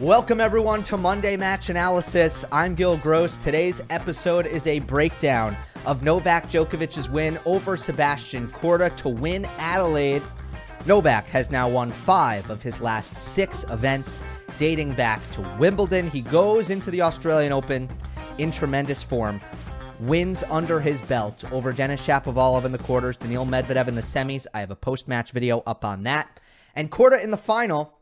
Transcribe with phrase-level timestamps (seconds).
[0.00, 2.42] Welcome, everyone, to Monday Match Analysis.
[2.50, 3.36] I'm Gil Gross.
[3.36, 10.22] Today's episode is a breakdown of Novak Djokovic's win over Sebastian Korda to win Adelaide.
[10.86, 14.22] Novak has now won five of his last six events,
[14.56, 16.08] dating back to Wimbledon.
[16.08, 17.86] He goes into the Australian Open
[18.38, 19.38] in tremendous form,
[19.98, 24.46] wins under his belt over Denis Shapovalov in the quarters, Daniil Medvedev in the semis.
[24.54, 26.40] I have a post match video up on that.
[26.74, 27.99] And Korda in the final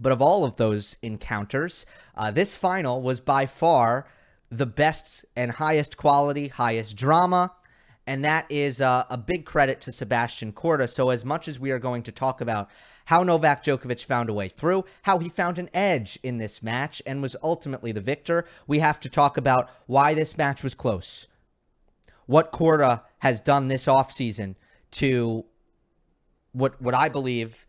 [0.00, 1.86] but of all of those encounters,
[2.16, 4.06] uh, this final was by far
[4.50, 7.52] the best and highest quality, highest drama.
[8.06, 10.88] And that is uh, a big credit to Sebastian Korda.
[10.88, 12.70] So, as much as we are going to talk about
[13.04, 17.02] how Novak Djokovic found a way through, how he found an edge in this match
[17.06, 21.26] and was ultimately the victor, we have to talk about why this match was close.
[22.26, 24.56] What Korda has done this offseason
[24.92, 25.44] to
[26.52, 27.66] what what I believe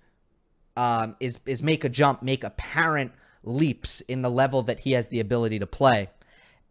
[0.80, 3.12] um, is is make a jump, make apparent
[3.44, 6.10] leaps in the level that he has the ability to play.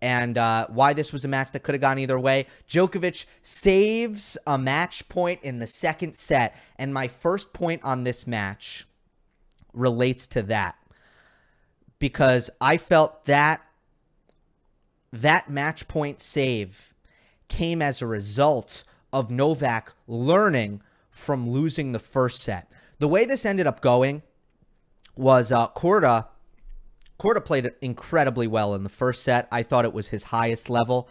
[0.00, 2.46] And uh, why this was a match that could have gone either way.
[2.68, 6.56] Djokovic saves a match point in the second set.
[6.78, 8.86] And my first point on this match
[9.74, 10.76] relates to that.
[11.98, 13.60] Because I felt that
[15.12, 16.94] that match point save
[17.48, 22.72] came as a result of Novak learning from losing the first set.
[22.98, 24.22] The way this ended up going
[25.16, 26.26] was uh, Korda.
[27.18, 29.48] Korda played incredibly well in the first set.
[29.50, 31.08] I thought it was his highest level.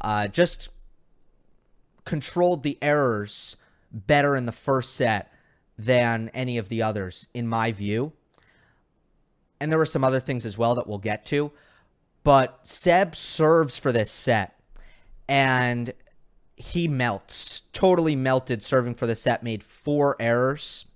[0.00, 0.70] Uh, just
[2.04, 3.56] controlled the errors
[3.92, 5.32] better in the first set
[5.78, 8.12] than any of the others, in my view.
[9.60, 11.52] And there were some other things as well that we'll get to.
[12.22, 14.58] But Seb serves for this set,
[15.28, 15.92] and
[16.56, 20.86] he melts, totally melted serving for the set, made four errors.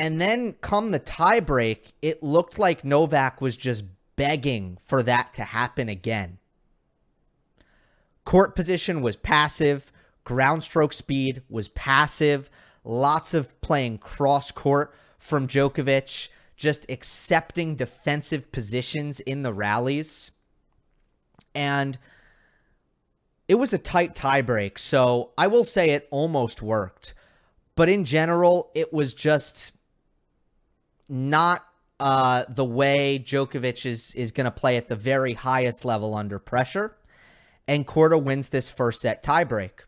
[0.00, 3.84] And then come the tiebreak, it looked like Novak was just
[4.16, 6.38] begging for that to happen again.
[8.24, 9.92] Court position was passive,
[10.24, 12.48] ground stroke speed was passive,
[12.82, 20.30] lots of playing cross court from Djokovic, just accepting defensive positions in the rallies.
[21.54, 21.98] And
[23.48, 27.12] it was a tight tiebreak, so I will say it almost worked.
[27.74, 29.72] But in general, it was just
[31.10, 31.62] not
[31.98, 36.38] uh, the way Djokovic is is going to play at the very highest level under
[36.38, 36.96] pressure,
[37.68, 39.80] and Korda wins this first set tiebreak.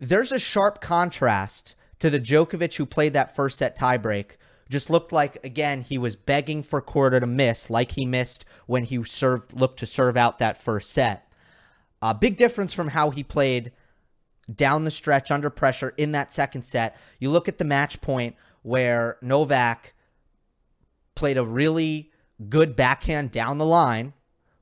[0.00, 4.32] There's a sharp contrast to the Djokovic who played that first set tiebreak.
[4.68, 8.84] Just looked like again he was begging for Korda to miss, like he missed when
[8.84, 11.30] he served looked to serve out that first set.
[12.02, 13.72] A uh, big difference from how he played
[14.52, 16.96] down the stretch under pressure in that second set.
[17.18, 19.94] You look at the match point where Novak
[21.14, 22.10] played a really
[22.48, 24.12] good backhand down the line,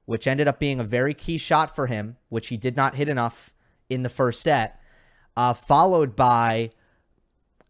[0.05, 3.09] which ended up being a very key shot for him, which he did not hit
[3.09, 3.53] enough
[3.89, 4.81] in the first set,
[5.37, 6.71] uh, followed by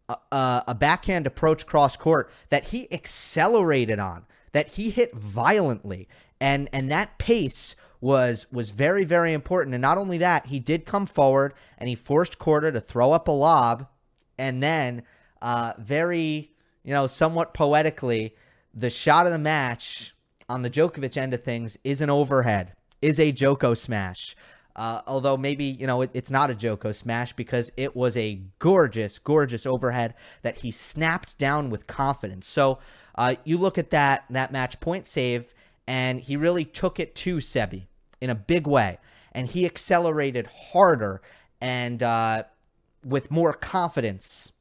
[0.09, 6.09] a, a backhand approach cross court that he accelerated on, that he hit violently,
[6.41, 9.75] and and that pace was was very very important.
[9.75, 13.29] And not only that, he did come forward and he forced Korda to throw up
[13.29, 13.87] a lob,
[14.39, 15.03] and then
[15.43, 16.53] uh, very,
[16.85, 18.35] you know, somewhat poetically,
[18.75, 20.15] the shot of the match
[20.49, 22.73] on the Djokovic end of things is an overhead,
[23.03, 24.37] is a Joko smash.
[24.77, 28.41] Uh, although maybe you know it, it's not a Joko smash because it was a
[28.61, 32.47] gorgeous, gorgeous overhead that he snapped down with confidence.
[32.47, 32.79] So
[33.17, 35.53] uh, you look at that that match point save,
[35.89, 37.89] and he really took it to Sebi
[38.21, 38.99] in a big way,
[39.33, 41.23] and he accelerated harder
[41.61, 42.45] and uh,
[43.05, 44.53] with more confidence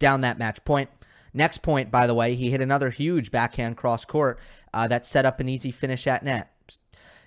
[0.00, 0.90] down that match point.
[1.32, 4.40] Next point, by the way, he hit another huge backhand cross court
[4.74, 6.50] uh, that set up an easy finish at net.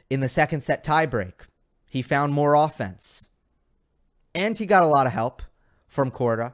[0.09, 1.33] In the second set tiebreak,
[1.87, 3.29] he found more offense.
[4.35, 5.41] And he got a lot of help
[5.87, 6.53] from Korda,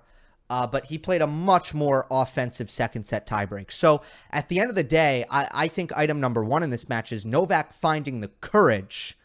[0.49, 3.71] uh, but he played a much more offensive second set tiebreak.
[3.71, 4.01] So
[4.31, 7.11] at the end of the day, I, I think item number one in this match
[7.11, 9.17] is Novak finding the courage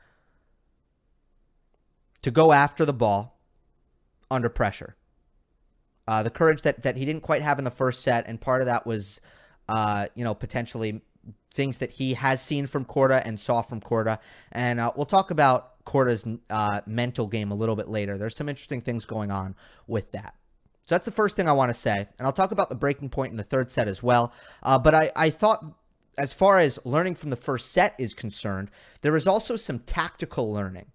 [2.23, 3.39] to go after the ball
[4.31, 4.97] under pressure.
[6.07, 8.61] Uh, the courage that that he didn't quite have in the first set, and part
[8.61, 9.21] of that was,
[9.69, 11.01] uh, you know, potentially
[11.53, 14.19] things that he has seen from Korda and saw from Korda.
[14.53, 18.19] And uh, we'll talk about Korda's uh, mental game a little bit later.
[18.19, 19.55] There's some interesting things going on
[19.87, 20.35] with that.
[20.87, 21.95] So that's the first thing I want to say.
[21.95, 24.33] And I'll talk about the breaking point in the third set as well.
[24.63, 25.65] Uh, but I, I thought,
[26.19, 28.71] as far as learning from the first set is concerned,
[29.01, 30.87] there is also some tactical learning.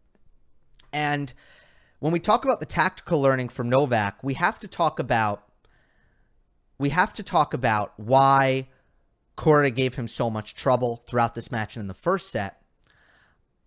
[0.93, 1.33] And
[1.99, 5.43] when we talk about the tactical learning from Novak, we have to talk about
[6.77, 8.67] we have to talk about why
[9.37, 12.61] Korda gave him so much trouble throughout this match and in the first set.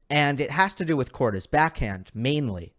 [0.09, 2.73] And it has to do with Korda's backhand mainly.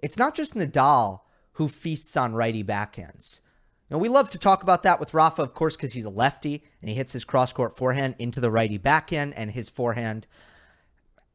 [0.00, 1.20] It's not just Nadal
[1.52, 3.40] who feasts on righty backhands.
[3.88, 6.62] Now, we love to talk about that with Rafa, of course, because he's a lefty
[6.80, 10.28] and he hits his cross court forehand into the righty backhand, and his forehand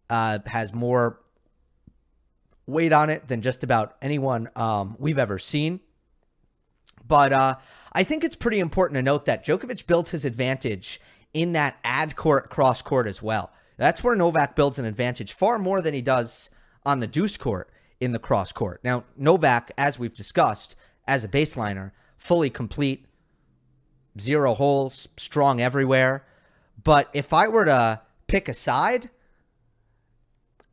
[0.09, 1.19] uh, has more
[2.67, 5.79] weight on it than just about anyone um, we've ever seen.
[7.07, 7.55] But uh,
[7.93, 10.99] I think it's pretty important to note that Djokovic built his advantage
[11.33, 13.51] in that ad court cross court as well.
[13.77, 16.49] That's where Novak builds an advantage far more than he does
[16.85, 17.69] on the deuce court
[17.99, 18.79] in the cross court.
[18.83, 20.75] Now, Novak, as we've discussed,
[21.07, 23.05] as a baseliner, fully complete,
[24.19, 26.25] zero holes, strong everywhere.
[26.83, 29.09] But if I were to pick a side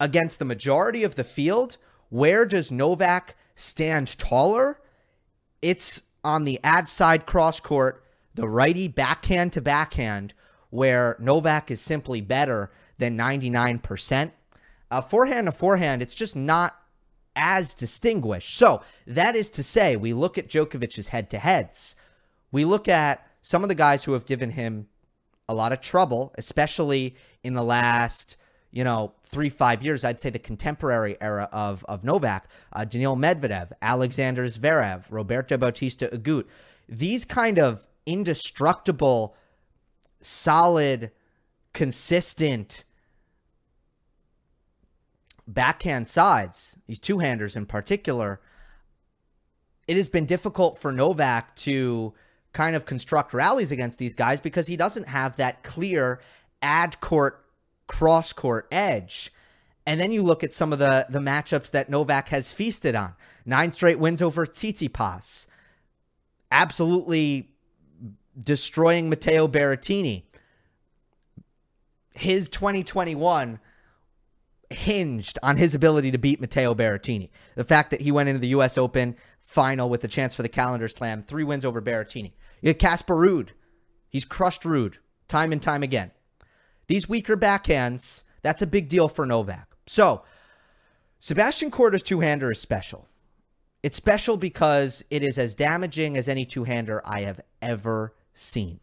[0.02, 1.76] against the majority of the field,
[2.08, 4.80] where does Novak stand taller?
[5.62, 8.04] It's on the ad side cross court,
[8.34, 10.34] the righty backhand to backhand,
[10.70, 14.32] where Novak is simply better than 99%.
[14.90, 16.76] Uh, forehand to forehand, it's just not
[17.36, 18.58] as distinguished.
[18.58, 21.94] So that is to say, we look at Djokovic's head to heads.
[22.50, 24.88] We look at some of the guys who have given him
[25.48, 27.14] a lot of trouble, especially
[27.44, 28.36] in the last,
[28.72, 30.04] you know, three, five years.
[30.04, 36.08] I'd say the contemporary era of, of Novak, uh, Daniil Medvedev, Alexander Zverev, Roberto Bautista
[36.08, 36.46] Agut.
[36.88, 39.36] These kind of indestructible,
[40.20, 41.12] solid,
[41.72, 42.84] consistent,
[45.46, 48.40] backhand sides, these two handers in particular,
[49.86, 52.14] it has been difficult for Novak to
[52.52, 56.20] kind of construct rallies against these guys because he doesn't have that clear
[56.60, 57.41] ad court,
[57.86, 59.32] cross court edge.
[59.86, 63.14] And then you look at some of the, the matchups that Novak has feasted on
[63.44, 65.46] nine straight wins over Tsitsipas,
[66.50, 67.50] absolutely
[68.40, 70.22] destroying Matteo Berrettini.
[72.12, 73.58] His 2021
[74.70, 77.30] hinged on his ability to beat Matteo Berrettini.
[77.56, 78.78] The fact that he went into the U.S.
[78.78, 82.32] Open final with a chance for the calendar slam, three wins over Berrettini.
[82.60, 83.48] You had Casper Ruud.
[84.08, 84.94] He's crushed Ruud
[85.28, 86.10] time and time again.
[86.92, 89.66] These weaker backhands, that's a big deal for Novak.
[89.86, 90.24] So,
[91.20, 93.08] Sebastian Korda's two hander is special.
[93.82, 98.80] It's special because it is as damaging as any two hander I have ever seen.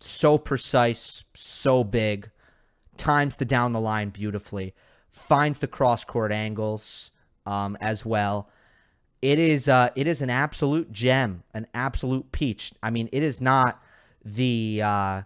[0.00, 2.30] So precise, so big
[2.98, 4.74] times the down the line beautifully,
[5.08, 7.10] finds the cross court angles
[7.46, 8.50] um, as well.
[9.22, 12.74] It is uh, it is an absolute gem, an absolute peach.
[12.82, 13.82] I mean, it is not
[14.22, 15.22] the uh,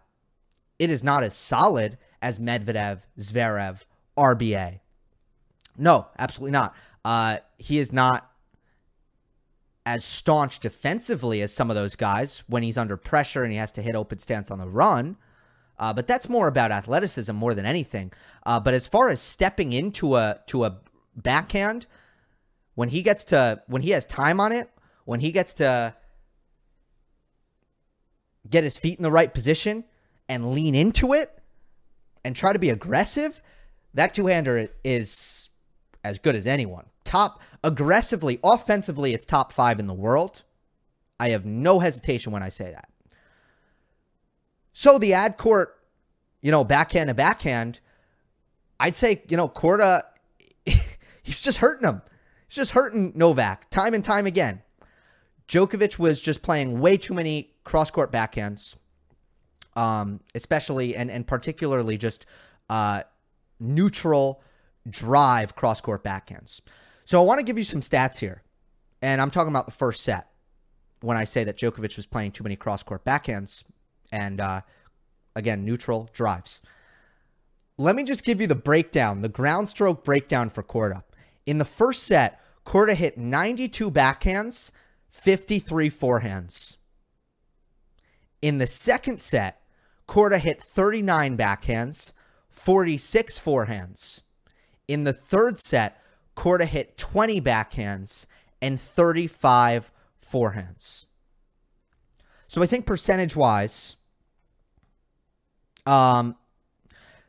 [0.78, 3.80] it is not as solid as Medvedev, Zverev,
[4.16, 4.80] RBA.
[5.76, 6.74] No, absolutely not.
[7.04, 8.30] Uh, he is not
[9.86, 13.72] as staunch defensively as some of those guys when he's under pressure and he has
[13.72, 15.16] to hit open stance on the run.
[15.78, 18.12] Uh, but that's more about athleticism more than anything.
[18.46, 20.78] Uh, but as far as stepping into a to a
[21.16, 21.86] backhand,
[22.74, 24.70] when he gets to when he has time on it,
[25.04, 25.94] when he gets to
[28.48, 29.84] get his feet in the right position
[30.28, 31.38] and lean into it
[32.24, 33.42] and try to be aggressive,
[33.94, 35.50] that two-hander is
[36.02, 36.86] as good as anyone.
[37.04, 40.42] Top aggressively, offensively, it's top five in the world.
[41.20, 42.88] I have no hesitation when I say that.
[44.72, 45.78] So the ad court,
[46.42, 47.80] you know, backhand to backhand,
[48.80, 50.02] I'd say, you know, Korda,
[51.22, 52.02] he's just hurting him.
[52.48, 54.62] He's just hurting Novak time and time again.
[55.48, 58.76] Djokovic was just playing way too many cross court backhands,
[59.76, 62.26] um, especially and, and particularly just
[62.70, 63.02] uh,
[63.60, 64.42] neutral
[64.88, 66.60] drive cross court backhands.
[67.04, 68.42] So I want to give you some stats here.
[69.02, 70.28] And I'm talking about the first set
[71.00, 73.64] when I say that Djokovic was playing too many cross court backhands
[74.12, 74.62] and uh,
[75.36, 76.62] again, neutral drives.
[77.76, 81.02] Let me just give you the breakdown, the ground stroke breakdown for Korda.
[81.44, 84.70] In the first set, Korda hit 92 backhands,
[85.10, 86.76] 53 forehands.
[88.40, 89.60] In the second set,
[90.08, 92.12] Korda hit 39 backhands,
[92.50, 94.20] 46 forehands.
[94.86, 96.00] In the third set,
[96.36, 98.26] Korda hit 20 backhands
[98.60, 99.90] and 35
[100.24, 101.06] forehands.
[102.48, 103.96] So I think percentage wise,
[105.86, 106.36] um,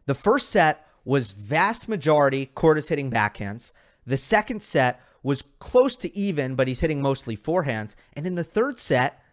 [0.06, 3.72] the first set was vast majority Korda's hitting backhands.
[4.06, 7.96] The second set was close to even, but he's hitting mostly forehands.
[8.14, 9.24] And in the third set,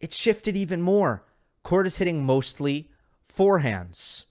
[0.00, 1.22] it shifted even more.
[1.66, 2.92] Korda's hitting mostly
[3.28, 4.24] forehands.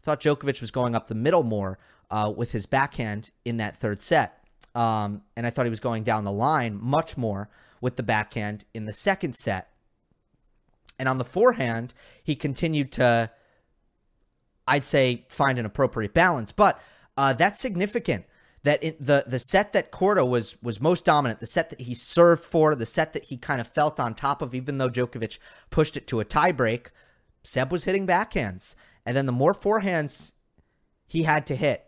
[0.00, 1.78] I thought Djokovic was going up the middle more
[2.10, 4.44] uh, with his backhand in that third set.
[4.74, 7.48] Um, and I thought he was going down the line much more
[7.80, 9.68] with the backhand in the second set.
[10.98, 13.30] And on the forehand, he continued to,
[14.66, 16.50] I'd say, find an appropriate balance.
[16.50, 16.82] But
[17.16, 18.24] uh, that's significant
[18.68, 21.94] that in the the set that Korda was was most dominant, the set that he
[21.94, 25.38] served for, the set that he kind of felt on top of, even though Djokovic
[25.70, 26.88] pushed it to a tiebreak,
[27.42, 28.74] Seb was hitting backhands,
[29.06, 30.32] and then the more forehands
[31.06, 31.86] he had to hit,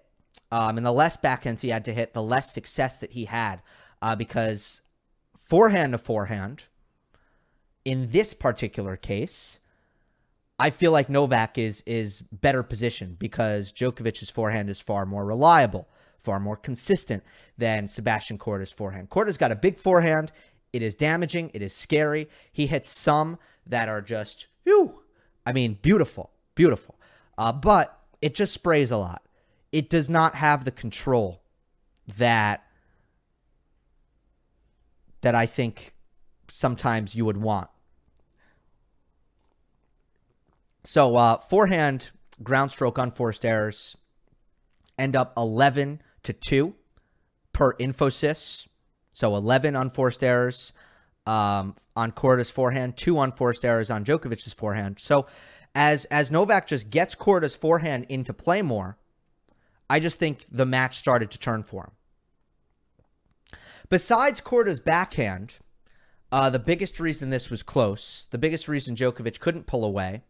[0.51, 3.61] um, and the less backhands he had to hit, the less success that he had,
[4.01, 4.81] uh, because
[5.37, 6.63] forehand to forehand,
[7.85, 9.61] in this particular case,
[10.59, 15.91] I feel like Novak is is better positioned because Djokovic's forehand is far more reliable
[16.23, 17.23] far more consistent
[17.59, 19.11] than Sebastian Korda's forehand.
[19.11, 20.33] Korda's got a big forehand.
[20.73, 21.51] It is damaging.
[21.55, 22.29] It is scary.
[22.53, 25.01] He hits some that are just, whew,
[25.45, 26.97] I mean, beautiful, beautiful.
[27.37, 29.23] Uh, but it just sprays a lot.
[29.73, 31.43] It does not have the control
[32.19, 32.65] that
[35.23, 35.95] that I think
[36.49, 37.69] sometimes you would want.
[40.85, 42.11] So uh, forehand
[42.43, 43.97] ground stroke unforced errors
[44.99, 46.75] end up 11 to two
[47.53, 48.67] per Infosys.
[49.13, 50.73] So 11 unforced errors
[51.27, 54.99] um, on Korda's forehand, two unforced errors on Djokovic's forehand.
[54.99, 55.27] So
[55.75, 58.97] as as Novak just gets Korda's forehand into play more,
[59.89, 63.59] I just think the match started to turn for him.
[63.89, 65.59] Besides Korda's backhand,
[66.33, 70.23] uh, the biggest reason this was close, the biggest reason Djokovic couldn't pull away.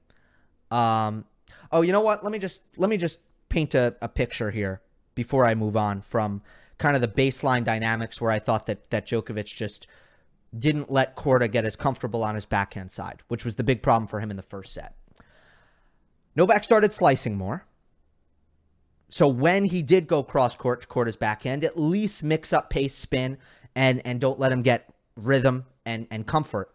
[0.70, 1.26] Um,
[1.70, 2.24] oh, you know what?
[2.24, 4.80] Let me just let me just paint a, a picture here
[5.20, 6.40] before I move on from
[6.78, 9.86] kind of the baseline dynamics where I thought that that Djokovic just
[10.58, 14.08] didn't let Korda get as comfortable on his backhand side, which was the big problem
[14.08, 14.96] for him in the first set.
[16.34, 17.66] Novak started slicing more.
[19.10, 22.94] So when he did go cross court to Korda's backhand, at least mix up pace,
[22.94, 23.36] spin,
[23.76, 26.72] and and don't let him get rhythm and and comfort.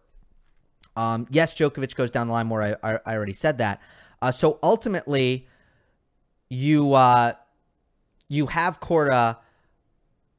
[0.94, 2.62] Um, yes, Djokovic goes down the line more.
[2.62, 3.80] I I, I already said that.
[4.22, 5.48] Uh, so ultimately,
[6.48, 7.32] you uh,
[8.28, 9.36] you have Korda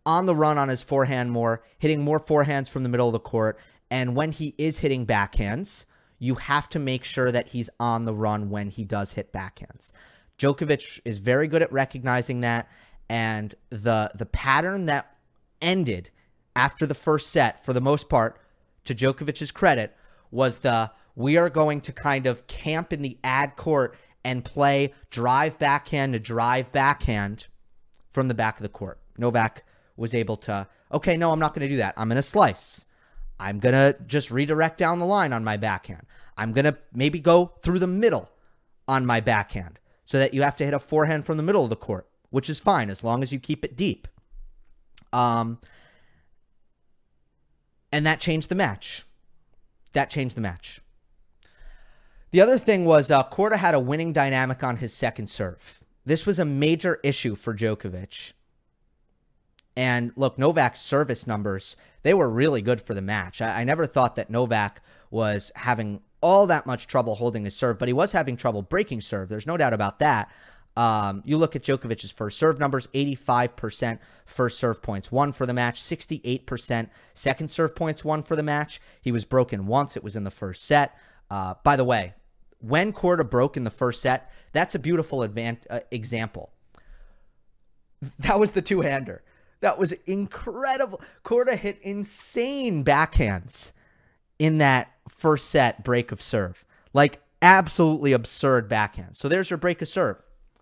[0.05, 3.19] on the run on his forehand more, hitting more forehands from the middle of the
[3.19, 3.59] court.
[3.91, 5.85] And when he is hitting backhands,
[6.19, 9.91] you have to make sure that he's on the run when he does hit backhands.
[10.37, 12.69] Djokovic is very good at recognizing that.
[13.09, 15.15] And the the pattern that
[15.61, 16.09] ended
[16.55, 18.39] after the first set, for the most part,
[18.85, 19.95] to Djokovic's credit,
[20.31, 24.93] was the we are going to kind of camp in the ad court and play
[25.09, 27.47] drive backhand to drive backhand
[28.17, 28.97] from the back of the court.
[29.19, 29.63] Novak
[29.95, 31.93] was able to, okay, no, I'm not going to do that.
[31.97, 32.83] I'm going to slice.
[33.39, 36.07] I'm going to just redirect down the line on my backhand.
[36.35, 38.27] I'm going to maybe go through the middle
[38.87, 41.69] on my backhand so that you have to hit a forehand from the middle of
[41.69, 44.07] the court, which is fine as long as you keep it deep.
[45.13, 45.59] Um,
[47.91, 49.05] and that changed the match.
[49.93, 50.81] That changed the match.
[52.31, 55.83] The other thing was uh, Korda had a winning dynamic on his second serve.
[56.07, 58.31] This was a major issue for Djokovic.
[59.75, 63.41] And look, Novak's service numbers, they were really good for the match.
[63.41, 67.77] I, I, never thought that Novak was having all that much trouble holding his serve,
[67.77, 69.27] but he was having trouble breaking serve.
[69.27, 70.31] There's no doubt about that.
[70.77, 75.53] Um, you look at Djokovic's first serve numbers 85% first serve points, won for the
[75.53, 78.79] match, 68% second serve points, won for the match.
[79.01, 80.97] He was broken once, it was in the first set.
[81.29, 82.13] Uh, by the way,
[82.59, 86.51] when Korda broke in the first set, that's a beautiful advan- uh, example.
[88.19, 89.23] That was the two hander.
[89.61, 91.01] That was incredible.
[91.23, 93.71] Korda hit insane backhands
[94.37, 96.63] in that first set break of serve.
[96.93, 99.17] Like absolutely absurd backhand.
[99.17, 100.21] So there's your break of serve.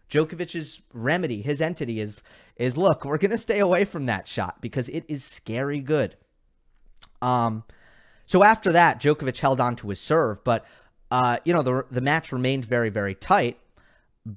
[0.10, 2.22] Djokovic's remedy, his entity is
[2.56, 6.16] is look, we're gonna stay away from that shot because it is scary good.
[7.22, 7.64] Um
[8.28, 10.66] so after that, Djokovic held on to his serve, but
[11.12, 13.60] uh, you know, the the match remained very, very tight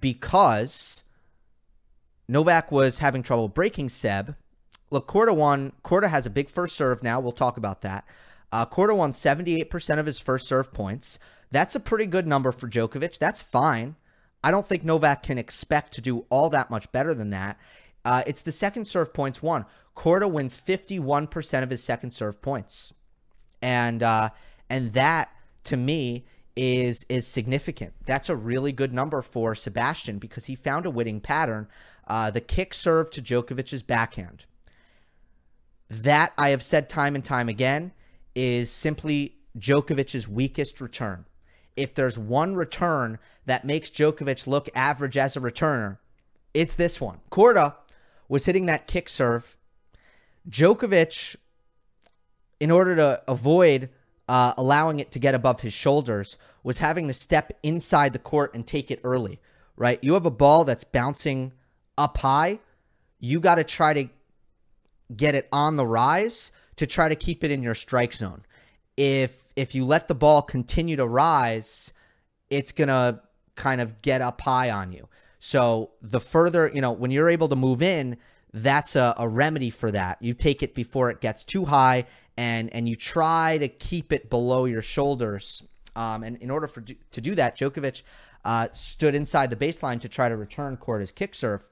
[0.01, 1.05] because
[2.29, 4.37] Novak was having trouble breaking Seb.
[4.91, 5.73] Look, Korda won.
[5.85, 7.21] Korda has a big first serve now.
[7.21, 8.05] We'll talk about that.
[8.51, 11.19] Uh, Korda won 78% of his first serve points.
[11.51, 13.19] That's a pretty good number for Djokovic.
[13.19, 13.97] That's fine.
[14.43, 17.59] I don't think Novak can expect to do all that much better than that.
[18.05, 19.67] Uh, it's the second serve points won.
[19.97, 22.95] Korda wins 51% of his second serve points.
[23.61, 24.31] And uh,
[24.71, 25.31] and that
[25.65, 26.25] to me
[26.59, 27.93] is is significant.
[28.05, 31.69] That's a really good number for Sebastian because he found a winning pattern.
[32.09, 34.45] Uh, the kick serve to Djokovic's backhand.
[35.88, 37.93] That I have said time and time again
[38.35, 41.27] is simply Djokovic's weakest return.
[41.77, 45.99] If there's one return that makes Djokovic look average as a returner,
[46.55, 47.21] it's this one.
[47.31, 47.77] Korda
[48.29, 49.57] was hitting that kick serve.
[50.50, 51.37] Djokovic,
[52.59, 53.91] in order to avoid
[54.29, 58.55] uh, allowing it to get above his shoulders, was having to step inside the court
[58.55, 59.41] and take it early,
[59.77, 60.03] right?
[60.03, 61.53] You have a ball that's bouncing
[61.97, 62.61] up high.
[63.19, 64.09] You got to try to
[65.17, 68.43] get it on the rise to try to keep it in your strike zone.
[68.97, 71.93] If if you let the ball continue to rise,
[72.51, 73.21] it's going to
[73.57, 75.09] kind of get up high on you.
[75.41, 78.19] So the further, you know, when you're able to move in,
[78.53, 80.19] that's a, a remedy for that.
[80.21, 82.07] You take it before it gets too high
[82.38, 85.64] and and you try to keep it below your shoulders.
[85.97, 88.02] Um, and in order for to do that, Djokovic
[88.45, 91.64] uh, stood inside the baseline to try to return Korda's kick serve.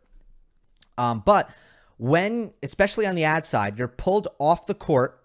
[0.99, 1.49] Um, but
[1.99, 5.25] when, especially on the ad side, you're pulled off the court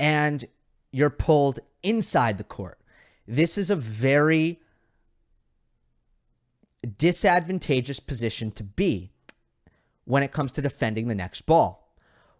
[0.00, 0.44] and
[0.90, 2.80] you're pulled inside the court.
[3.28, 4.60] This is a very
[6.96, 9.12] disadvantageous position to be
[10.04, 11.87] when it comes to defending the next ball.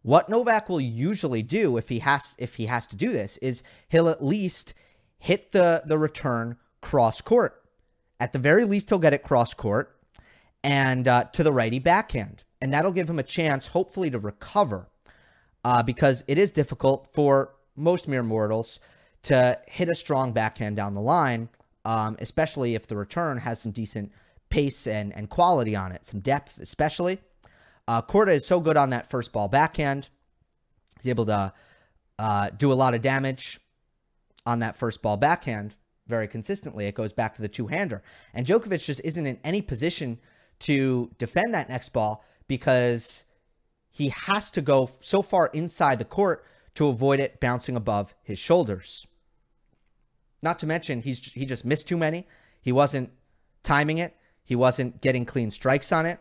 [0.03, 3.63] What Novak will usually do if he has if he has to do this is
[3.89, 4.75] he'll at least
[5.19, 7.63] hit the the return cross court.
[8.21, 9.97] At the very least, he'll get it cross court
[10.65, 14.89] and uh, to the righty backhand, and that'll give him a chance, hopefully, to recover,
[15.65, 18.81] uh, because it is difficult for most mere mortals
[19.23, 21.49] to hit a strong backhand down the line,
[21.85, 24.11] um, especially if the return has some decent
[24.51, 27.21] pace and, and quality on it, some depth, especially.
[27.89, 30.11] Uh, Korda is so good on that first ball backhand.
[31.01, 31.55] He's able to
[32.19, 33.61] uh, do a lot of damage
[34.45, 35.75] on that first ball backhand
[36.07, 36.87] very consistently.
[36.87, 38.03] It goes back to the two hander.
[38.35, 40.21] And Djokovic just isn't in any position
[40.61, 43.25] to defend that next ball because
[43.89, 48.39] he has to go so far inside the court to avoid it bouncing above his
[48.39, 49.07] shoulders.
[50.43, 52.27] Not to mention he's he just missed too many.
[52.61, 53.11] He wasn't
[53.63, 54.15] timing it.
[54.45, 56.21] He wasn't getting clean strikes on it.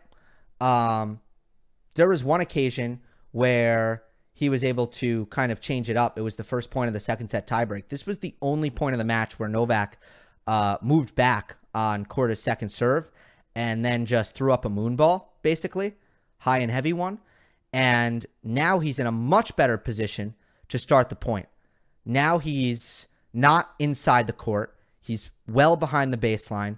[0.62, 1.20] Um,
[1.98, 3.02] there was one occasion
[3.32, 6.18] where he was able to kind of change it up.
[6.18, 7.90] It was the first point of the second set tiebreak.
[7.90, 9.98] This was the only point of the match where Novak
[10.46, 13.10] uh, moved back on Korda's second serve
[13.56, 15.96] and then just threw up a moonball, basically,
[16.38, 17.20] high and heavy one.
[17.74, 20.36] And now he's in a much better position
[20.70, 21.48] to start the point.
[22.06, 24.76] Now he's not inside the court.
[25.00, 26.78] He's well behind the baseline.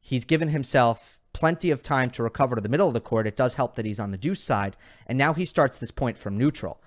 [0.00, 3.24] He's given himself plenty of time to recover to the middle of the court.
[3.24, 4.76] It does help that he's on the deuce side.
[5.06, 6.82] And now he starts this point from neutral.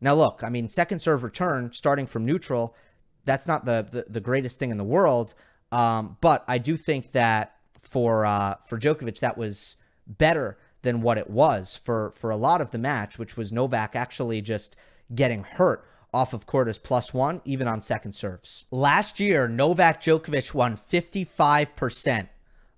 [0.00, 2.76] Now, look, I mean, second serve return starting from neutral,
[3.24, 5.34] that's not the, the, the greatest thing in the world.
[5.72, 9.74] Um, but I do think that for uh, for Djokovic, that was
[10.06, 13.96] better than what it was for for a lot of the match, which was Novak
[13.96, 14.76] actually just
[15.16, 18.66] getting hurt off of Korda's plus one, even on second serves.
[18.70, 22.28] Last year, Novak Djokovic won 55%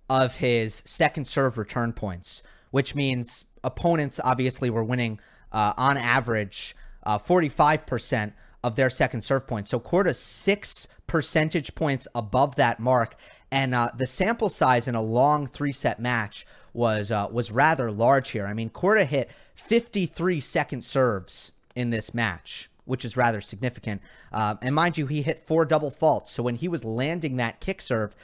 [0.09, 5.21] of his second serve return points, which means opponents obviously were winning
[5.53, 8.33] uh, on average uh, 45%
[8.65, 9.71] of their second serve points.
[9.71, 13.17] So Korda six percentage points above that mark.
[13.51, 17.91] And uh, the sample size in a long three set match was uh, was rather
[17.91, 18.47] large here.
[18.47, 24.03] I mean, Korda hit 53 second serves in this match, which is rather significant.
[24.33, 26.31] Uh, and mind you, he hit four double faults.
[26.31, 28.15] So when he was landing that kick serve,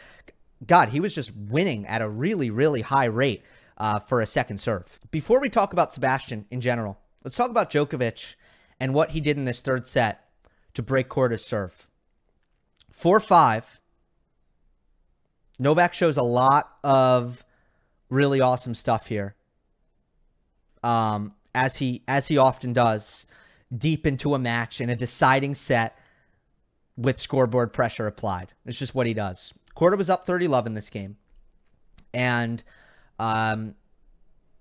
[0.66, 3.42] God, he was just winning at a really, really high rate
[3.76, 4.98] uh, for a second serve.
[5.10, 8.36] Before we talk about Sebastian in general, let's talk about Djokovic
[8.80, 10.28] and what he did in this third set
[10.74, 11.90] to break Korda's serve.
[12.90, 13.80] 4 5.
[15.58, 17.44] Novak shows a lot of
[18.08, 19.34] really awesome stuff here.
[20.82, 23.26] Um, as he as he often does,
[23.76, 25.96] deep into a match in a deciding set
[26.96, 28.52] with scoreboard pressure applied.
[28.66, 29.52] It's just what he does.
[29.76, 31.16] Korda was up 30 love in this game.
[32.12, 32.62] And
[33.18, 33.74] um,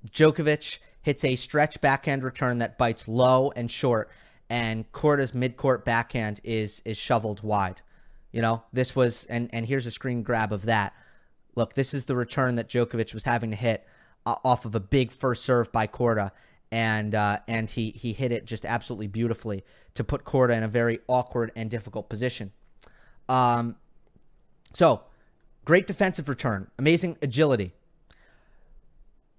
[0.10, 4.10] Djokovic hits a stretch backhand return that bites low and short,
[4.50, 7.82] and Korda's midcourt backhand is is shoveled wide.
[8.32, 10.94] You know, this was and and here's a screen grab of that.
[11.56, 13.86] Look, this is the return that Djokovic was having to hit
[14.26, 16.32] uh, off of a big first serve by Korda,
[16.72, 20.68] and uh, and he he hit it just absolutely beautifully to put Korda in a
[20.68, 22.52] very awkward and difficult position.
[23.30, 23.76] Um,
[24.74, 25.02] so,
[25.66, 27.74] great defensive return, amazing agility.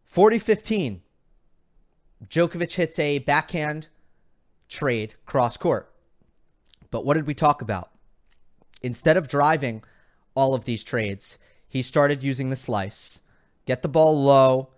[0.04, 1.02] 40 15.
[2.28, 3.88] Djokovic hits a backhand
[4.68, 5.92] trade cross court.
[6.90, 7.90] But what did we talk about?
[8.82, 9.82] Instead of driving
[10.34, 13.20] all of these trades, he started using the slice.
[13.66, 14.68] Get the ball low,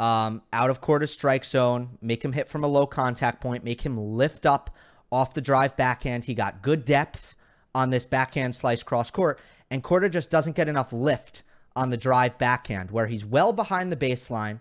[0.00, 3.82] um, out of Korda strike zone, make him hit from a low contact point, make
[3.82, 4.74] him lift up
[5.10, 6.24] off the drive backhand.
[6.24, 7.36] He got good depth
[7.74, 11.42] on this backhand slice cross court, and Korda just doesn't get enough lift
[11.76, 14.60] on the drive backhand, where he's well behind the baseline.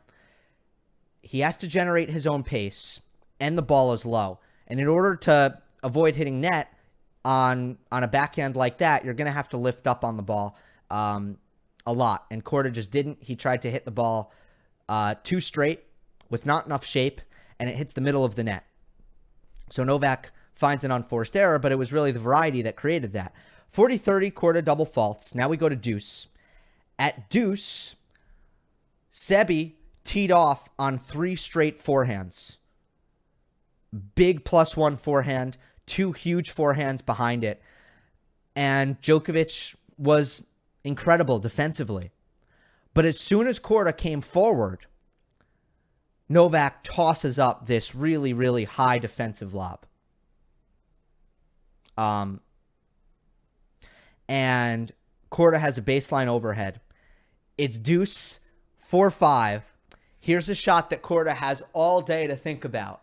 [1.21, 3.01] He has to generate his own pace,
[3.39, 4.39] and the ball is low.
[4.67, 6.73] And in order to avoid hitting net
[7.25, 10.23] on on a backhand like that, you're going to have to lift up on the
[10.23, 10.57] ball
[10.89, 11.37] um,
[11.85, 12.25] a lot.
[12.29, 13.17] And Korda just didn't.
[13.21, 14.31] He tried to hit the ball
[14.87, 15.83] uh, too straight
[16.29, 17.21] with not enough shape,
[17.59, 18.65] and it hits the middle of the net.
[19.69, 23.33] So Novak finds an unforced error, but it was really the variety that created that.
[23.69, 25.35] 40 30, Korda double faults.
[25.35, 26.27] Now we go to deuce.
[26.97, 27.95] At deuce,
[29.13, 32.57] Sebi teed off on three straight forehands.
[34.15, 37.61] Big plus one forehand, two huge forehands behind it.
[38.55, 40.45] And Djokovic was
[40.83, 42.11] incredible defensively.
[42.93, 44.87] But as soon as Korda came forward,
[46.29, 49.85] Novak tosses up this really, really high defensive lob.
[51.97, 52.41] Um,
[54.27, 54.91] and
[55.31, 56.79] Korda has a baseline overhead.
[57.57, 58.39] It's deuce,
[58.79, 59.63] 4 5.
[60.19, 63.01] Here's a shot that Korda has all day to think about.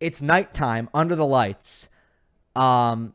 [0.00, 1.88] It's nighttime under the lights.
[2.56, 3.14] Um,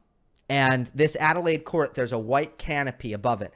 [0.50, 3.54] and this Adelaide court, there's a white canopy above it.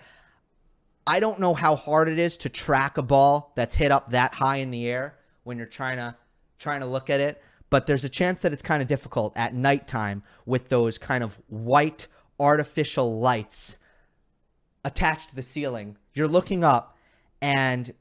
[1.06, 4.34] I don't know how hard it is to track a ball that's hit up that
[4.34, 6.16] high in the air when you're trying to
[6.58, 9.54] trying to look at it, but there's a chance that it's kind of difficult at
[9.54, 12.08] nighttime with those kind of white
[12.40, 13.80] artificial lights
[14.86, 15.98] attached to the ceiling.
[16.14, 16.98] You're looking up
[17.42, 17.94] and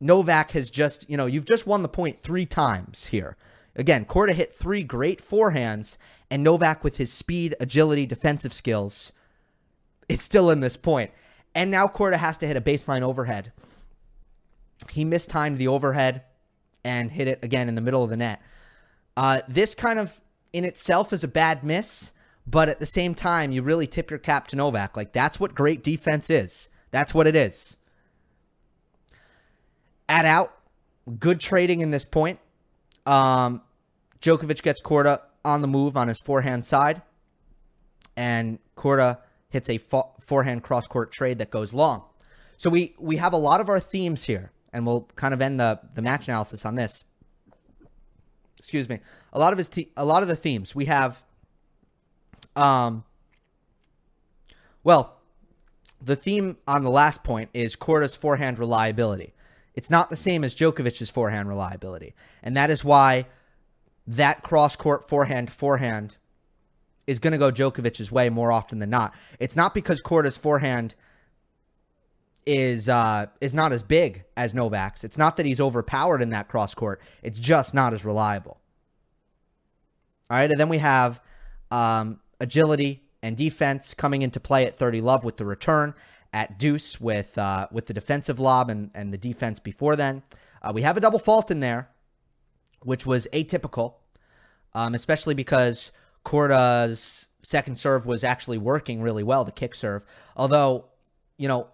[0.00, 3.36] Novak has just, you know, you've just won the point 3 times here.
[3.76, 5.96] Again, Korda hit three great forehands,
[6.30, 9.12] and Novak, with his speed, agility, defensive skills,
[10.08, 11.10] is still in this point.
[11.54, 13.52] And now Korda has to hit a baseline overhead.
[14.90, 16.22] He mistimed the overhead
[16.84, 18.40] and hit it again in the middle of the net.
[19.16, 20.20] Uh, this kind of
[20.52, 22.12] in itself is a bad miss,
[22.46, 24.96] but at the same time, you really tip your cap to Novak.
[24.96, 26.68] Like, that's what great defense is.
[26.90, 27.76] That's what it is.
[30.08, 30.52] At out,
[31.18, 32.40] good trading in this point.
[33.06, 33.62] Um,
[34.20, 37.02] Djokovic gets Korda on the move on his forehand side,
[38.16, 39.78] and Korda hits a
[40.20, 42.04] forehand cross court trade that goes long.
[42.56, 45.58] So we we have a lot of our themes here, and we'll kind of end
[45.58, 47.04] the the match analysis on this.
[48.58, 49.00] Excuse me.
[49.32, 51.22] A lot of his th- a lot of the themes we have.
[52.60, 53.04] Um.
[54.82, 55.18] Well,
[56.00, 59.34] the theme on the last point is Korda's forehand reliability.
[59.74, 62.14] It's not the same as Djokovic's forehand reliability.
[62.42, 63.26] And that is why
[64.06, 66.16] that cross court forehand forehand
[67.06, 69.14] is going to go Djokovic's way more often than not.
[69.38, 70.94] It's not because Korda's forehand
[72.46, 75.04] is uh, is not as big as Novak's.
[75.04, 77.00] It's not that he's overpowered in that cross court.
[77.22, 78.58] It's just not as reliable.
[80.30, 81.20] All right, and then we have
[81.70, 85.94] um, agility and defense coming into play at 30 love with the return
[86.32, 90.22] at deuce with uh, with the defensive lob and, and the defense before then.
[90.62, 91.88] Uh, we have a double fault in there,
[92.82, 93.94] which was atypical,
[94.74, 95.92] um, especially because
[96.24, 100.02] Korda's second serve was actually working really well, the kick serve.
[100.36, 100.84] Although,
[101.38, 101.68] you know,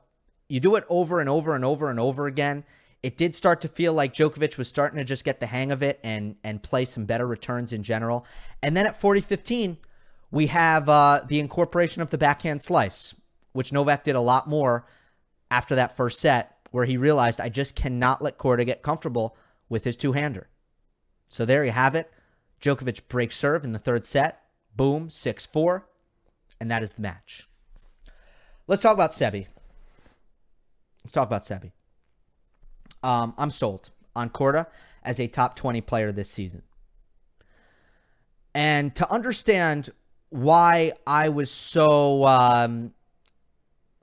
[0.49, 2.65] you do it over and over and over and over again.
[3.03, 5.83] It did start to feel like Djokovic was starting to just get the hang of
[5.83, 8.25] it and and play some better returns in general.
[8.63, 9.77] And then at 40-15,
[10.31, 13.15] we have uh, the incorporation of the backhand slice,
[13.53, 14.87] which Novak did a lot more
[15.51, 19.37] after that first set, where he realized I just cannot let Korda get comfortable
[19.69, 20.49] with his two hander.
[21.29, 22.11] So there you have it.
[22.61, 24.43] Djokovic breaks serve in the third set.
[24.75, 25.87] Boom, 6 4.
[26.61, 27.49] And that is the match.
[28.67, 29.47] Let's talk about Sebi.
[31.05, 31.73] Let's talk about Sebi.
[33.03, 34.67] Um, I'm sold on Korda
[35.05, 36.63] as a top 20 player this season.
[38.55, 39.91] And to understand
[40.31, 42.93] why I was so um,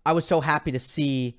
[0.06, 1.38] I was so happy to see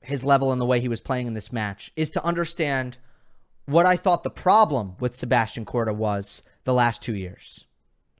[0.00, 2.98] his level and the way he was playing in this match is to understand
[3.66, 7.66] what I thought the problem with Sebastian Korda was the last two years.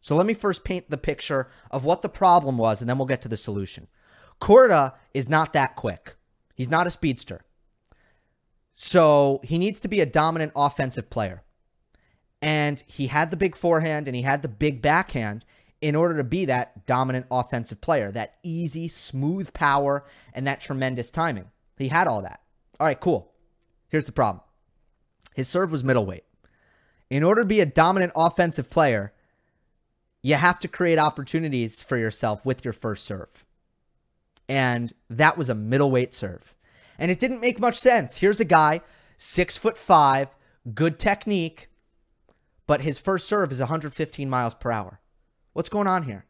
[0.01, 3.07] So let me first paint the picture of what the problem was, and then we'll
[3.07, 3.89] get to the solution.
[4.41, 6.17] Korda is not that quick.
[6.55, 7.45] He's not a speedster.
[8.75, 11.43] So he needs to be a dominant offensive player.
[12.40, 15.44] And he had the big forehand and he had the big backhand
[15.81, 21.11] in order to be that dominant offensive player, that easy, smooth power, and that tremendous
[21.11, 21.46] timing.
[21.77, 22.40] He had all that.
[22.81, 23.33] All right, cool.
[23.88, 24.42] Here's the problem
[25.35, 26.24] his serve was middleweight.
[27.11, 29.12] In order to be a dominant offensive player,
[30.22, 33.44] you have to create opportunities for yourself with your first serve.
[34.48, 36.55] And that was a middleweight serve.
[36.98, 38.16] And it didn't make much sense.
[38.18, 38.81] Here's a guy,
[39.16, 40.29] six foot five,
[40.74, 41.68] good technique,
[42.69, 45.01] but his first serve is 115 miles per hour.
[45.55, 46.27] What's going on here?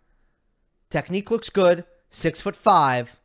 [0.88, 3.16] Technique looks good, six foot five.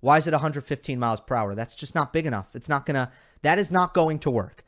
[0.00, 1.56] Why is it 115 miles per hour?
[1.56, 2.54] That's just not big enough.
[2.54, 3.10] It's not gonna.
[3.42, 4.64] That is not going to work.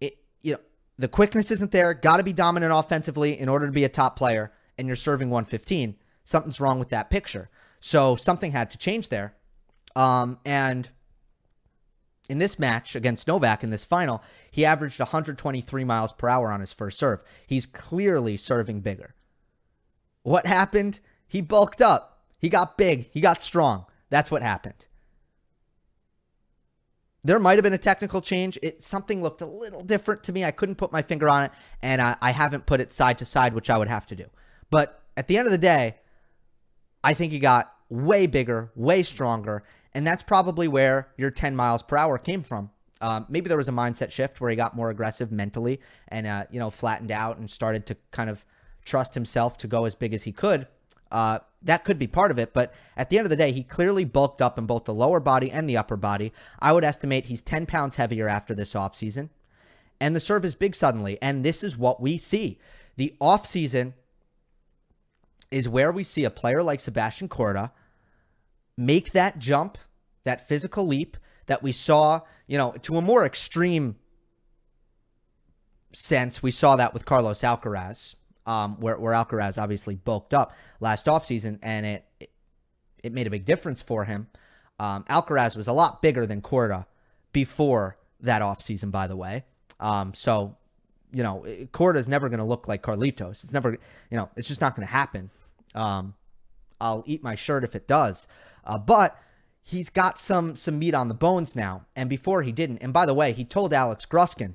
[0.00, 0.60] It, you know,
[0.98, 1.94] the quickness isn't there.
[1.94, 5.30] Got to be dominant offensively in order to be a top player, and you're serving
[5.30, 5.96] 115.
[6.24, 7.48] Something's wrong with that picture.
[7.80, 9.34] So something had to change there.
[9.94, 10.88] Um, and
[12.28, 16.60] in this match against Novak in this final, he averaged 123 miles per hour on
[16.60, 17.22] his first serve.
[17.46, 19.14] He's clearly serving bigger.
[20.22, 21.00] What happened?
[21.26, 22.22] He bulked up.
[22.38, 23.10] He got big.
[23.10, 23.84] He got strong.
[24.10, 24.86] That's what happened.
[27.24, 28.58] There might have been a technical change.
[28.62, 30.44] It something looked a little different to me.
[30.44, 33.24] I couldn't put my finger on it, and I, I haven't put it side to
[33.24, 34.26] side, which I would have to do.
[34.70, 35.96] But at the end of the day,
[37.02, 39.62] I think he got way bigger, way stronger,
[39.94, 42.70] and that's probably where your 10 miles per hour came from.
[43.00, 46.44] Um, maybe there was a mindset shift where he got more aggressive mentally and uh,
[46.50, 48.44] you know flattened out and started to kind of
[48.84, 50.66] trust himself to go as big as he could.
[51.10, 53.62] Uh, that could be part of it, but at the end of the day, he
[53.62, 56.32] clearly bulked up in both the lower body and the upper body.
[56.58, 59.30] I would estimate he's 10 pounds heavier after this offseason.
[60.00, 61.18] And the serve is big suddenly.
[61.22, 62.58] And this is what we see.
[62.96, 63.94] The offseason
[65.50, 67.70] is where we see a player like Sebastian Korda
[68.76, 69.78] make that jump,
[70.24, 73.96] that physical leap that we saw, you know, to a more extreme
[75.92, 76.42] sense.
[76.42, 78.14] We saw that with Carlos Alcaraz,
[78.46, 82.30] um, where, where Alcaraz obviously bulked up last offseason, and it,
[83.02, 84.28] it, made a big difference for him.
[84.78, 86.86] Um, Alcaraz was a lot bigger than Korda
[87.32, 89.44] before that offseason, by the way.
[89.78, 90.56] Um, so,
[91.12, 93.44] you know, Korda is never going to look like Carlitos.
[93.44, 93.72] It's never,
[94.10, 95.30] you know, it's just not going to happen.
[95.74, 96.14] Um,
[96.80, 98.26] I'll eat my shirt if it does.
[98.64, 99.18] Uh, but
[99.62, 102.78] he's got some some meat on the bones now, and before he didn't.
[102.78, 104.54] And by the way, he told Alex Gruskin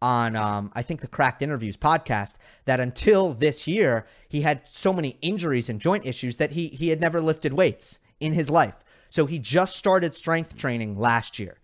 [0.00, 4.92] on um, I think the Cracked Interviews podcast that until this year he had so
[4.92, 8.74] many injuries and joint issues that he he had never lifted weights in his life.
[9.10, 11.58] So he just started strength training last year.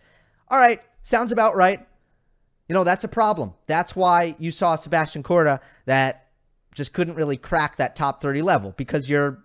[0.48, 1.86] All right, sounds about right.
[2.68, 3.54] You know, that's a problem.
[3.66, 6.26] That's why you saw Sebastian Korda that
[6.74, 9.42] just couldn't really crack that top 30 level because you're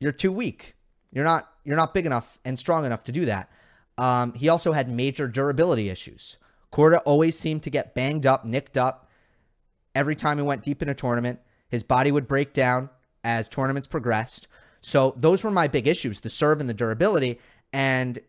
[0.00, 0.74] you're too weak.
[1.14, 3.48] You're not you're not big enough and strong enough to do that.
[3.96, 6.36] Um, he also had major durability issues.
[6.72, 9.08] Korda always seemed to get banged up, nicked up
[9.94, 11.38] every time he went deep in a tournament.
[11.68, 12.90] His body would break down
[13.22, 14.48] as tournaments progressed.
[14.80, 17.38] So those were my big issues, the serve and the durability.
[17.72, 18.20] And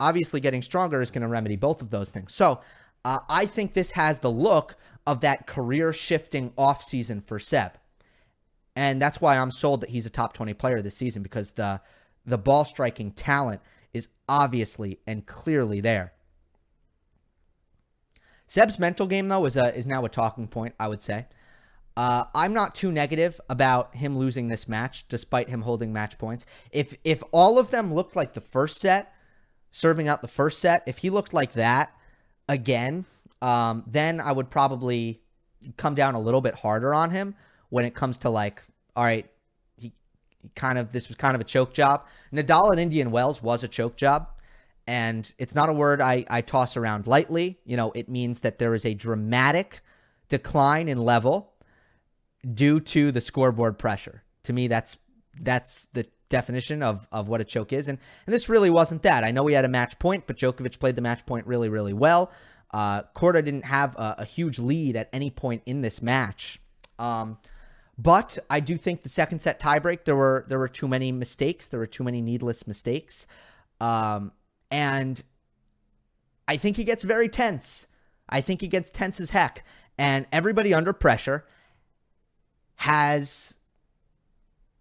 [0.00, 2.34] obviously getting stronger is going to remedy both of those things.
[2.34, 2.60] So
[3.04, 7.72] uh, I think this has the look of that career shifting offseason for Seb.
[8.74, 11.80] And that's why I'm sold that he's a top 20 player this season because the
[12.24, 13.60] the ball striking talent
[13.92, 16.12] is obviously and clearly there.
[18.46, 21.26] Seb's mental game though is a, is now a talking point, I would say.
[21.96, 26.44] Uh, I'm not too negative about him losing this match, despite him holding match points.
[26.72, 29.12] If if all of them looked like the first set,
[29.70, 31.94] serving out the first set, if he looked like that
[32.48, 33.04] again,
[33.40, 35.22] um, then I would probably
[35.76, 37.36] come down a little bit harder on him
[37.68, 38.62] when it comes to like,
[38.96, 39.30] all right,
[40.54, 42.06] kind of this was kind of a choke job.
[42.32, 44.28] Nadal and Indian Wells was a choke job.
[44.86, 47.58] And it's not a word I, I toss around lightly.
[47.64, 49.80] You know, it means that there is a dramatic
[50.28, 51.54] decline in level
[52.52, 54.22] due to the scoreboard pressure.
[54.44, 54.98] To me, that's
[55.40, 57.88] that's the definition of, of what a choke is.
[57.88, 59.24] And, and this really wasn't that.
[59.24, 61.92] I know he had a match point, but Djokovic played the match point really, really
[61.92, 62.30] well.
[62.72, 66.58] Uh, Korda didn't have a, a, huge lead at any point in this match.
[66.98, 67.38] Um,
[67.96, 71.66] but I do think the second set tiebreak there were there were too many mistakes.
[71.66, 73.26] There were too many needless mistakes.
[73.80, 74.32] Um,
[74.70, 75.22] and
[76.48, 77.86] I think he gets very tense.
[78.28, 79.64] I think he gets tense as heck.
[79.96, 81.44] And everybody under pressure
[82.76, 83.56] has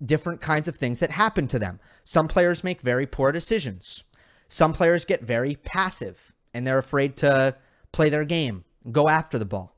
[0.03, 1.79] different kinds of things that happen to them.
[2.03, 4.03] Some players make very poor decisions.
[4.47, 7.55] Some players get very passive and they're afraid to
[7.91, 9.75] play their game, go after the ball.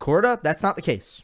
[0.00, 1.22] Korda, that's not the case.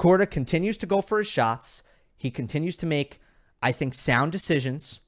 [0.00, 1.84] Korda continues to go for his shots.
[2.16, 3.20] He continues to make,
[3.62, 5.00] I think, sound decisions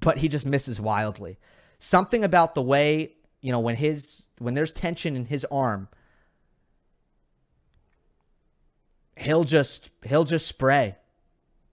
[0.00, 1.38] but he just misses wildly.
[1.78, 5.88] Something about the way, you know, when his when there's tension in his arm,
[9.16, 10.96] he'll just he'll just spray.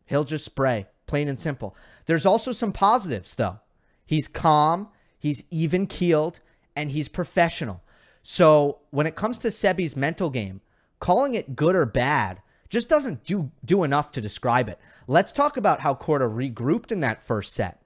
[0.05, 1.75] He'll just spray, plain and simple.
[2.05, 3.59] There's also some positives though.
[4.05, 6.39] He's calm, he's even keeled,
[6.75, 7.81] and he's professional.
[8.21, 10.61] So when it comes to Sebi's mental game,
[11.03, 14.79] calling it good or bad just doesn't do do enough to describe it.
[15.05, 17.81] Let's talk about how Korda regrouped in that first set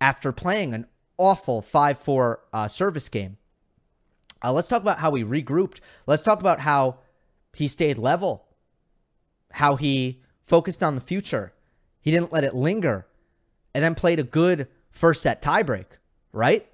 [0.00, 0.86] after playing an
[1.18, 3.38] awful 5 4 uh, service game.
[4.40, 5.80] Uh, let's talk about how he regrouped.
[6.06, 6.98] Let's talk about how
[7.52, 8.46] he stayed level,
[9.50, 11.52] how he focused on the future.
[12.00, 13.08] He didn't let it linger,
[13.74, 15.86] and then played a good first set tiebreak,
[16.32, 16.68] right?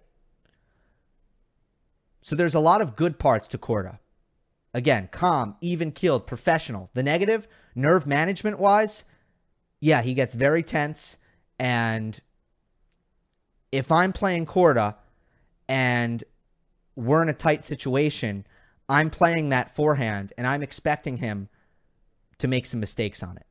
[2.20, 3.98] So there's a lot of good parts to Korda.
[4.76, 6.90] Again, calm, even keeled, professional.
[6.92, 9.04] The negative, nerve management wise,
[9.80, 11.16] yeah, he gets very tense.
[11.58, 12.20] And
[13.72, 14.96] if I'm playing Korda
[15.66, 16.22] and
[16.94, 18.46] we're in a tight situation,
[18.86, 21.48] I'm playing that forehand and I'm expecting him
[22.36, 23.46] to make some mistakes on it.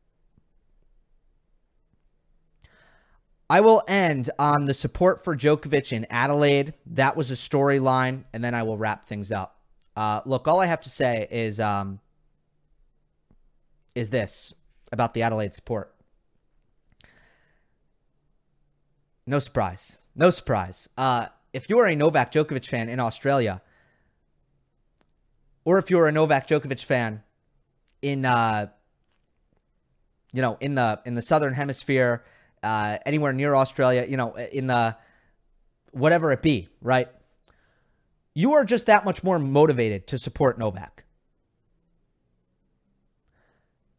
[3.50, 6.76] I will end on the support for Djokovic in Adelaide.
[6.86, 9.55] That was a storyline, and then I will wrap things up.
[9.95, 11.99] Uh, look, all I have to say is um,
[13.93, 14.53] is this
[14.91, 15.93] about the Adelaide support.
[19.25, 19.99] No surprise.
[20.15, 20.89] No surprise.
[20.97, 23.62] Uh, if you are a Novak Djokovic fan in Australia,
[25.63, 27.23] or if you're a Novak Djokovic fan
[28.01, 28.67] in uh,
[30.34, 32.23] you know in the in the southern hemisphere
[32.65, 34.97] uh, anywhere near Australia, you know, in the
[35.91, 37.08] whatever it be, right?
[38.36, 41.06] You are just that much more motivated to support Novak.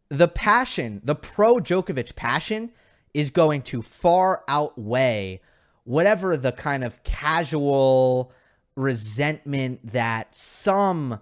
[0.08, 2.70] The passion, the pro Djokovic passion,
[3.14, 5.40] is going to far outweigh
[5.84, 8.30] whatever the kind of casual
[8.76, 11.20] resentment that some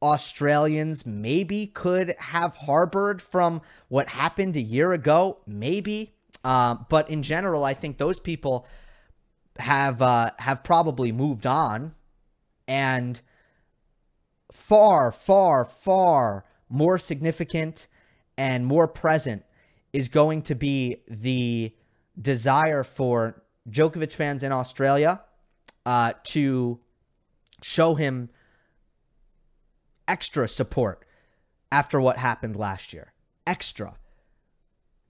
[0.00, 5.38] Australians maybe could have harbored from what happened a year ago.
[5.46, 6.14] Maybe.
[6.44, 8.66] Uh, but in general, I think those people
[9.58, 11.94] have uh, have probably moved on,
[12.66, 13.20] and
[14.52, 17.86] far, far, far more significant
[18.36, 19.44] and more present
[19.92, 21.72] is going to be the
[22.20, 25.20] desire for Djokovic fans in Australia
[25.86, 26.80] uh, to
[27.62, 28.28] show him
[30.06, 31.04] extra support
[31.70, 33.12] after what happened last year.
[33.46, 33.94] Extra.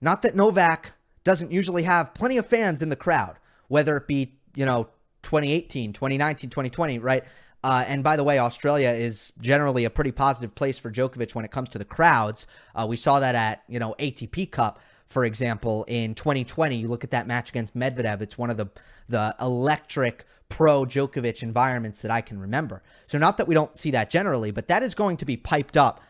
[0.01, 3.37] Not that Novak doesn't usually have plenty of fans in the crowd,
[3.67, 4.89] whether it be, you know,
[5.23, 7.23] 2018, 2019, 2020, right?
[7.65, 11.45] Uh, and by the way, Australia is generally a pretty positive place for Djokovic when
[11.45, 12.45] it comes to the crowds.
[12.75, 16.75] Uh, we saw that at, you know, ATP Cup, for example, in 2020.
[16.75, 18.67] You look at that match against Medvedev, it's one of the,
[19.09, 22.83] the electric pro Djokovic environments that I can remember.
[23.07, 25.75] So, not that we don't see that generally, but that is going to be piped
[25.75, 26.01] up,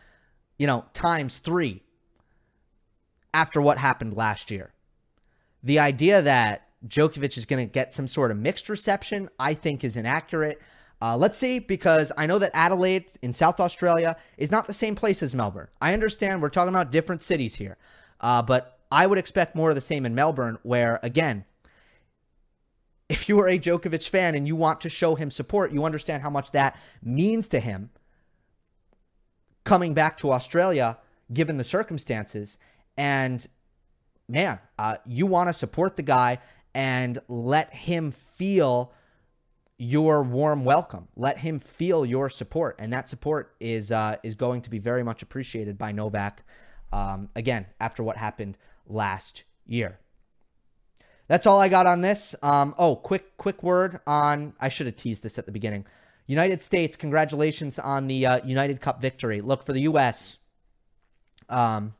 [0.58, 1.84] you know, times three
[3.34, 4.74] after what happened last year
[5.64, 9.84] the idea that Djokovic is going to get some sort of mixed reception, I think,
[9.84, 10.62] is inaccurate.
[11.02, 14.96] Uh, let's see, because I know that Adelaide in South Australia is not the same
[14.96, 15.68] place as Melbourne.
[15.82, 17.78] I understand we're talking about different cities here,
[18.22, 21.46] uh, but I would expect more of the same in Melbourne, where, again,
[23.10, 26.24] if you are a Djokovic fan and you want to show him support, you understand
[26.24, 27.90] how much that means to him
[29.64, 30.98] coming back to Australia,
[31.34, 32.58] given the circumstances.
[32.98, 33.46] And
[34.28, 36.40] man, uh, you want to support the guy
[36.74, 38.94] and let him feel
[39.78, 41.08] your warm welcome.
[41.16, 45.04] Let him feel your support, and that support is uh, is going to be very
[45.04, 46.44] much appreciated by Novak.
[46.94, 48.58] Um, again, after what happened
[48.88, 50.00] last year.
[51.28, 52.36] That's all I got on this.
[52.42, 54.54] Um, oh, quick quick word on.
[54.60, 55.86] I should have teased this at the beginning.
[56.28, 59.42] United States, congratulations on the uh, United Cup victory.
[59.42, 60.40] Look for the U.S.
[61.50, 61.94] Um,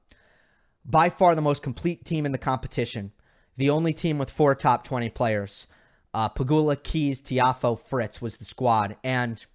[0.84, 3.12] by far the most complete team in the competition.
[3.58, 5.68] The only team with four top 20 players.
[6.16, 8.96] Uh, Pegula, Keys, Tiafoe, Fritz was the squad.
[9.04, 9.46] And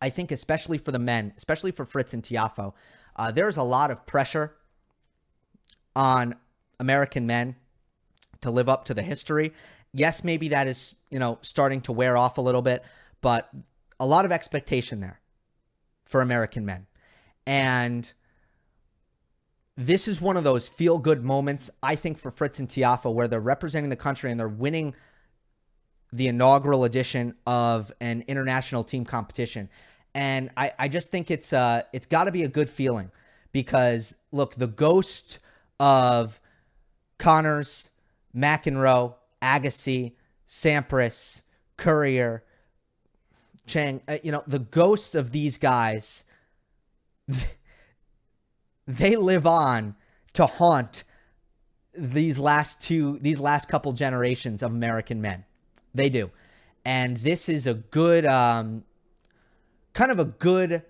[0.00, 2.72] I think, especially for the men, especially for Fritz and Tiafoe,
[3.16, 4.54] uh, there's a lot of pressure
[5.96, 6.36] on
[6.78, 7.56] American men
[8.42, 9.52] to live up to the history.
[9.92, 12.84] Yes, maybe that is, you know, starting to wear off a little bit,
[13.20, 13.50] but
[13.98, 15.20] a lot of expectation there
[16.04, 16.86] for American men.
[17.44, 18.12] And
[19.76, 23.26] this is one of those feel good moments, I think, for Fritz and Tiafoe, where
[23.26, 24.94] they're representing the country and they're winning
[26.12, 29.68] the inaugural edition of an international team competition.
[30.14, 33.10] And I, I just think it's uh it's got to be a good feeling
[33.52, 35.38] because look, the ghost
[35.78, 36.40] of
[37.18, 37.90] Connors,
[38.34, 40.12] McEnroe, Agassi,
[40.46, 41.42] Sampras,
[41.76, 42.44] Courier,
[43.66, 46.24] Chang, uh, you know, the ghost of these guys
[48.86, 49.96] they live on
[50.32, 51.04] to haunt
[51.96, 55.44] these last two these last couple generations of American men.
[55.96, 56.30] They do.
[56.84, 58.84] And this is a good um
[59.92, 60.82] kind of a good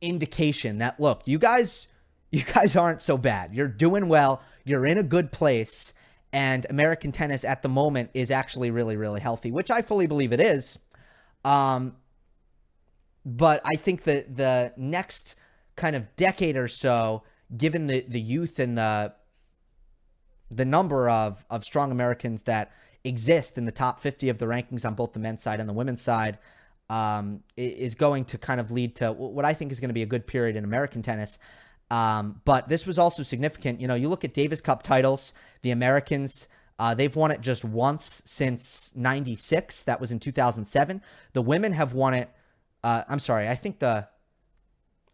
[0.00, 1.88] indication that look, you guys
[2.30, 3.54] you guys aren't so bad.
[3.54, 4.40] You're doing well.
[4.64, 5.92] You're in a good place
[6.32, 10.32] and American tennis at the moment is actually really really healthy, which I fully believe
[10.32, 10.78] it is.
[11.44, 11.96] Um
[13.24, 15.36] but I think that the next
[15.76, 17.22] kind of decade or so,
[17.56, 19.14] given the, the youth and the
[20.50, 22.70] the number of, of strong Americans that
[23.04, 25.72] exist in the top 50 of the rankings on both the men's side and the
[25.72, 26.38] women's side,
[26.88, 30.02] um, is going to kind of lead to what I think is going to be
[30.02, 31.38] a good period in American tennis.
[31.90, 33.80] Um, but this was also significant.
[33.80, 35.32] You know, you look at Davis Cup titles,
[35.62, 36.48] the Americans,
[36.78, 39.82] uh, they've won it just once since 96.
[39.84, 41.02] That was in 2007.
[41.32, 42.30] The women have won it.
[42.82, 43.48] Uh, I'm sorry.
[43.48, 44.08] I think the,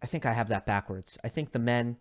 [0.03, 1.18] I think I have that backwards.
[1.22, 1.97] I think the men,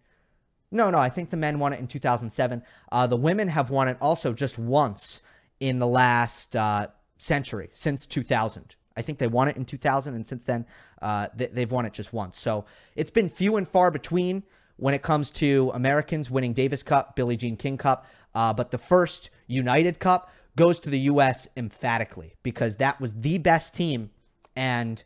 [0.71, 2.63] no, no, I think the men won it in 2007.
[2.91, 5.21] Uh, the women have won it also just once
[5.59, 6.87] in the last uh,
[7.17, 8.75] century, since 2000.
[8.95, 10.65] I think they won it in 2000, and since then,
[11.01, 12.39] uh, they, have won it just once.
[12.39, 14.43] So it's been few and far between
[14.77, 18.05] when it comes to Americans winning Davis Cup, Billie Jean King Cup.
[18.33, 21.47] Uh, but the first United Cup goes to the U.S.
[21.55, 24.09] emphatically because that was the best team,
[24.55, 25.03] and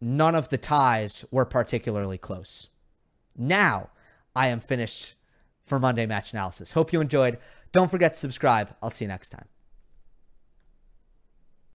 [0.00, 2.68] none of the ties were particularly close.
[3.36, 3.90] Now
[4.34, 5.14] I am finished
[5.64, 6.72] for Monday Match Analysis.
[6.72, 7.38] Hope you enjoyed.
[7.72, 8.74] Don't forget to subscribe.
[8.82, 9.46] I'll see you next time.